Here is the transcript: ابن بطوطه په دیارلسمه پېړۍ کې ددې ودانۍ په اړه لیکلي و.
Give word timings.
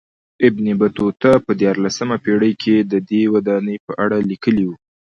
ابن 0.47 0.65
بطوطه 0.81 1.31
په 1.45 1.51
دیارلسمه 1.61 2.15
پېړۍ 2.23 2.53
کې 2.61 2.75
ددې 2.91 3.21
ودانۍ 3.33 3.77
په 3.85 3.91
اړه 4.03 4.17
لیکلي 4.29 4.63
و. 4.67 4.71